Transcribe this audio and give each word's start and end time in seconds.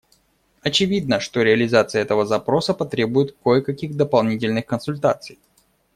Очевидно, 0.63 1.19
что 1.19 1.43
реализация 1.43 2.01
этого 2.01 2.25
запроса 2.25 2.73
потребует 2.73 3.35
кое-каких 3.43 3.95
дополнительных 3.95 4.65
консультаций. 4.65 5.37